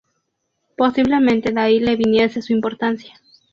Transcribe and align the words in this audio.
Posiblemente 0.77 1.51
de 1.51 1.61
ahí 1.61 1.79
le 1.79 1.95
viniese 1.95 2.41
su 2.41 2.53
importancia. 2.53 3.21